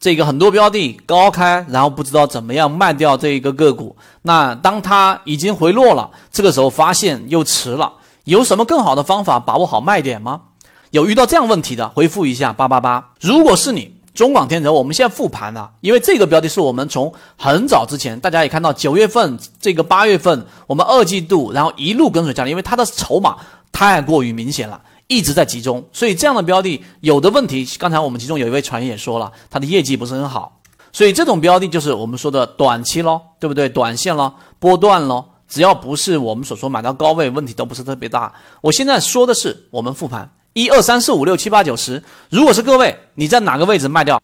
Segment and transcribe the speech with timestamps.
[0.00, 3.96] 这个很多标的高开，然后不知道怎么样卖掉这一个个股。
[4.22, 7.92] 那当它已经回落了，这个时候发现又迟了，
[8.24, 10.42] 有什么更好的方法把握好卖点吗？
[10.90, 13.10] 有遇到这样问题的，回复一下八八八。
[13.20, 13.96] 如果是你。
[14.14, 23.36] 中广天泽，我们现在复盘了，因为这个标的是我们从很早之前，大家也看到九月份这个八月份，我们二季度，然后一路跟随下来，因为它的筹码
[23.70, 30.60] 太过于明显了，一直在集中，所以这样的标的有的问题，刚才我们其中有一位传员也说了，它的业绩不是很好，
[30.92, 33.68] 所以这种标的就是我们说的短期咯，对不对？
[33.68, 38.32] 短线咯，波段咯，只要不是我们所说买到高位，问题都不是特别大。
[38.60, 40.30] 我现在说的是我们复盘。
[40.52, 44.20] 一二三四五六七八九十，如果是各位，你在哪个位置卖掉？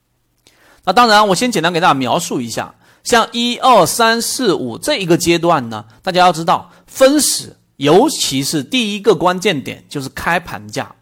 [0.84, 10.94] 那当然，我先简单给大家描述一下，像一二三四五这一个阶段呢，大家要知道分时，尤其是第一个关键点就是开盘价，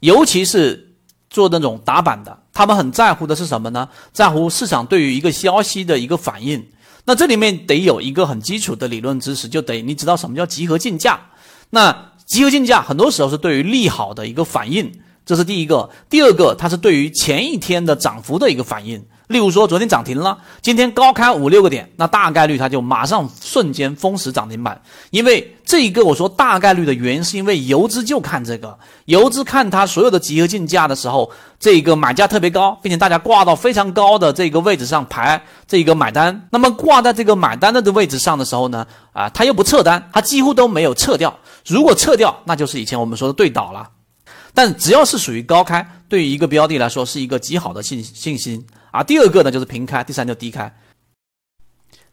[0.00, 0.94] 尤其是
[1.30, 3.88] 做那种打板的，他们很在乎的是什么呢？
[4.12, 6.66] 在乎市场对于一个消息的一个反应。
[7.04, 11.18] 那这里面得有一个很基础的理论知识，就得你知道什么叫集合竞价。
[11.70, 14.92] 那集合竞价很多时候是对于利好的一个反应，
[15.24, 15.90] 这是第一个。
[16.10, 19.04] 第二个，它是对于前一天的涨幅的一个反应。
[19.32, 24.80] 例如说，昨天涨停了，今天高开五六个点，那大概率它就马上瞬间封死涨停板。
[25.10, 36.46] 因为这一个我说大概率的原因，是因为游资就看这个，游资看它所有的集合竞价的时候，这个买价特别高，并且大家挂到非常高的这个位置上排这个买单。
[36.50, 41.34] 那么挂在这个买单的这位置上的时候呢，啊，它又不撤单，它几乎都没有撤掉。
[41.66, 43.88] 如果撤掉，那就是以前我们说的对倒了。
[44.54, 49.02] 但只要是属于高开，对于一个标的来说是一个极好的信信心啊。
[49.02, 50.72] 第二个呢就是平开，第三就低开。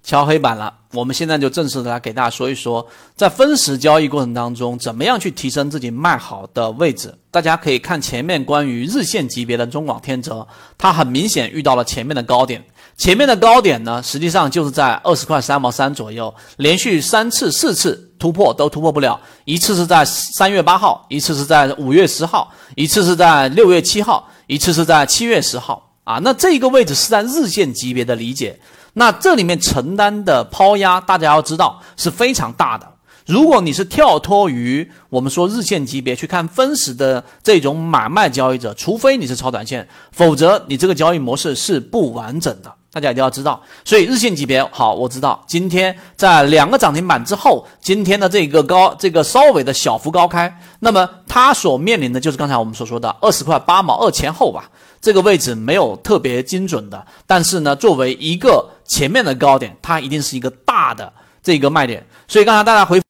[0.02, 7.14] 敲黑板了，我们现在就正式的来给大家说一说，在分时交易过程当中，怎么样去提升自己卖好的位置。
[7.30, 12.64] 大家可以看前面关于日线级别的中广天择，它很明显遇到了前面的高点。
[12.96, 19.20] 前面的高点呢，实际上就是在二十块三毛三左右，连续三次、四次突破都突破不了。
[19.46, 25.86] 一次是在三月八号，一次是在五月十号，一次是在六月七号，一次是在七月十号。
[26.04, 28.60] 啊，那这个位置是在日线级别的理解，
[28.94, 32.94] 那这里面承担的抛压，大家要知道是非常大的。
[33.28, 42.74] 如果你是跳脱于我们说日线级别去看分时的这种买卖交易者，除非你是超短线，否则你这个交易模式是不完整的。
[42.92, 43.62] 大家一定要知道。
[43.86, 54.70] 所以日线级别好，我知道今天在两个涨停板之后，今天的这个高这个稍微的小幅高开，那么它所面临的就是刚才我们所说的二十块八毛二前后吧，
[55.02, 61.12] 这个位置没有特别精准的，但是呢，作为一个前面的高点，它一定是一个大的
[61.44, 62.06] 这个卖点。
[62.28, 63.06] 所以刚才大家回复。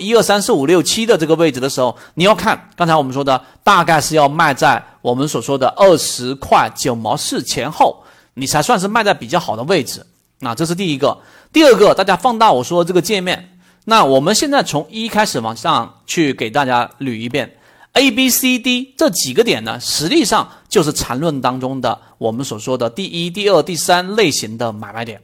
[0.00, 8.02] 一二三四五六七的这个位置的时候，你要看刚才我们说的，大概是要卖在我们所说的二十块九毛四前后，
[8.38, 10.04] 你才算是卖在比较好的位置。
[10.40, 11.18] 那这是第一个。
[11.50, 13.58] 第二个，大家放大我说的这个界面。
[13.86, 17.56] 那我们现在从一开始往上去给大家捋一遍
[17.94, 25.22] ，A、B、C、D 这几个点呢，实际上就是缠论当中的我们所说的第一、第二、第三类型的买卖点。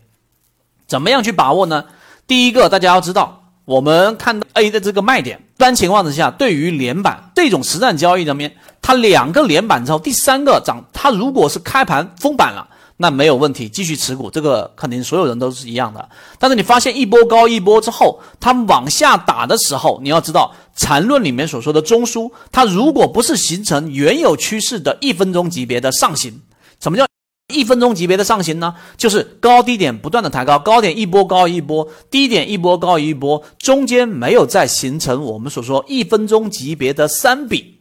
[0.86, 1.84] 怎么样去把握呢？
[2.26, 3.40] 第一个，大家要知道。
[3.64, 12.68] 我们看到 A 的这个卖点，一般情况之下，对于连板这种实战交易里面，它两个连板之后，第三个涨，它如果是开盘封板了，
[13.02, 16.08] 那没有问题，继续持股，这个肯定所有人都是一样的。
[16.38, 26.40] 但是你发现一波高一波之后，它往下打的时候，你要知道缠论里面所说的中枢，它如果不是形成原有趋势的一分钟级别的上行，
[26.78, 27.04] 什么叫？
[27.52, 37.80] 一分钟级别的上行呢，就是高低点不断的抬高，高点一波高一波，低点一波高一波，中间没有再形成我们所说一分钟级别的三笔，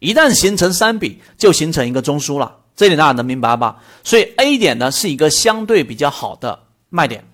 [0.00, 3.76] 一旦形成三笔，就形成一个中枢了，这点大家能明白吧？
[4.02, 6.58] 所以 A 点呢是一个相对比较好的
[6.88, 7.24] 卖点，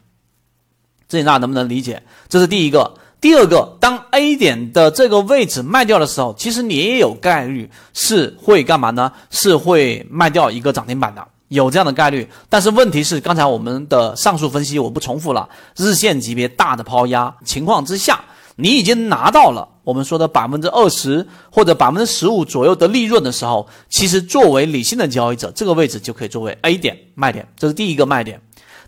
[1.09, 2.03] 这点大家能不能理解？
[2.29, 9.13] 这是第一个，第二个，当 A 点的这个位置卖掉的时候，其实你也有概率是会干嘛呢？
[9.31, 11.27] 是会卖掉一个涨停板的。
[11.49, 15.49] 有这样的概率，但是问题是，刚才我们的上述分析我不重复了。
[15.77, 18.21] 日线级别大的抛压情况之下，
[18.57, 28.41] 你已经拿到了我们说的百分之二十或者百分之十五左右的利润的时候，其实作为理性的交易者，这个位置就可以作为 A 点卖点，这是第一个卖点。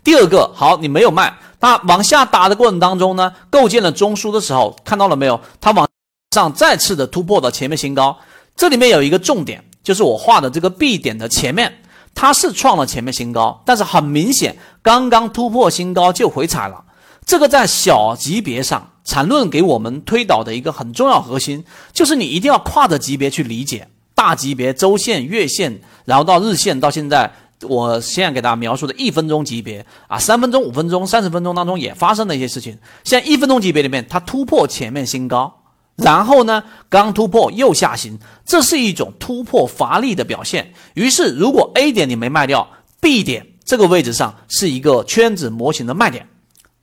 [0.03, 5.39] 第二个，好，你没有卖，那往下打的过程当中呢，构建了中枢的时候，看到了没有？
[5.61, 5.87] 它往
[6.35, 8.17] 上再次的突破到前面新高，
[8.55, 11.79] 这里面有一个重点，就是我画的这个 B 点的前面。
[12.15, 16.83] 它是创了前面新高，但是很明显，刚刚突破新高就回踩了。
[17.25, 27.31] 这个在小级别上，缠论给我们推导的一个很重要核心，就是你一定要跨着级别去理解大级别、周线、月线，然后到日线，到现在
[27.63, 32.77] 我现在给大家描述的一分钟级别啊，三分钟、五分钟、三十分钟当中也发生了一些事情。
[33.03, 35.61] 现在一分钟级别里面，它突破前面新高，
[35.95, 40.73] 然后呢，刚突破又下行，这是一种突破乏力的表现。
[40.93, 42.67] 于是，如果 A 点你没卖掉
[43.01, 46.27] ，B 点这个位置上是一个圈子模型的卖点。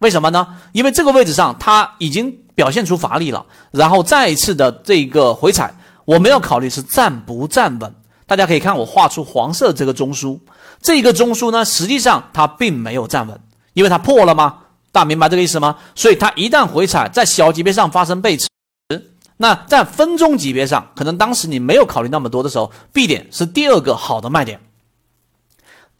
[0.00, 0.46] 为什么呢？
[0.72, 5.74] 因为这个位置上它已经表现出乏力了，然后再一次的这个回踩，
[6.04, 7.94] 我们要考虑是站不站稳。
[8.26, 10.38] 大家可以看我画出黄色这个中枢，
[10.80, 13.40] 这个中枢呢，实际上它并没有站稳，
[13.74, 14.58] 因为它破了吗？
[14.92, 15.76] 大家明白这个意思吗？
[15.94, 18.48] 所以它一旦回踩，在小级别上发生背驰，
[19.36, 24.60] 那在分钟级别上，可能当时你没有考虑那么多的时候，B 点是第二个好的卖点。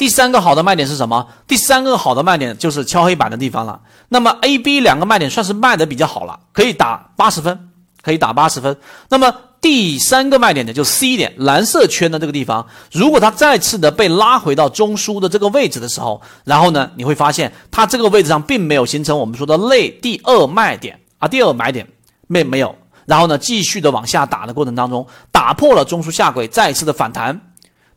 [0.01, 1.29] 第三个好的卖点是什么？
[1.47, 3.79] 第三个好的卖点就是敲黑板的地方了。
[4.09, 7.69] 那么 A、B 两个卖点算是卖的比较好了，可以打八十分，
[8.01, 8.75] 可以打八十分。
[9.11, 9.31] 那么
[9.61, 21.87] 第三个卖点呢，就 C 点蓝色圈的这个地方，如果它再次的被拉回到中枢的这个位置的时候，然后呢，你会发现它这个位置上并没有形成我们说的类第二卖点啊，第二买点
[22.27, 22.75] 没没有，
[23.05, 27.39] 然后呢，继续的往下打的过程当中，打破了中枢下轨，再次的反弹。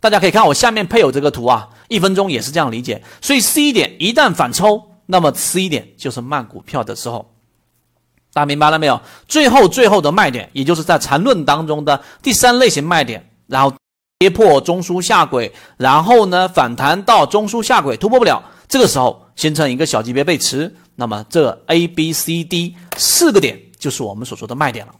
[0.03, 3.01] 大家可以看我下面配有这个图啊，一分钟也是这样理解。
[3.21, 7.33] 所以 C 点一旦反抽，那么 C 点就是卖股票的时候。
[8.33, 8.99] 大家明白了没有？
[9.29, 13.73] 最后最后的卖点，也就是在缠论当中的第三类型卖点，然后
[14.19, 24.93] 跌破中枢下轨，然后呢反弹到中枢下轨突破不了，这个时候形成一个小级别背驰，那么这 A、B、C、D 四个点就是我们所说的卖点了。